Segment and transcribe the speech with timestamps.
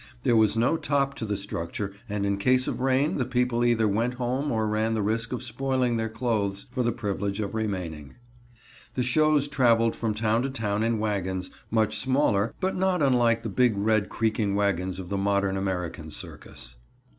[0.23, 3.87] There was no top to the structure and in case of rain the people either
[3.87, 8.15] went home or ran the risk of spoiling their clothes for the privilege of remaining.
[8.95, 13.49] The shows traveled from town to town in wagons, much smaller but not unlike the
[13.49, 16.77] big red creaking wagons of the modern American circus.